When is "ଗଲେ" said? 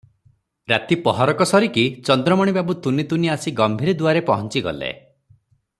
4.71-4.91